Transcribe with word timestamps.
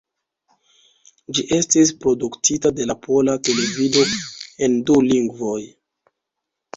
Ĝi 1.39 1.43
estis 1.57 1.91
produktita 2.05 2.71
de 2.79 2.87
la 2.91 2.95
Pola 3.03 3.35
Televido 3.49 4.07
en 4.69 4.79
du 4.89 4.97
lingvoj. 5.13 5.59